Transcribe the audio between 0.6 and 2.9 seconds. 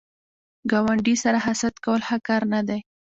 ګاونډي سره حسد کول ښه کار نه دی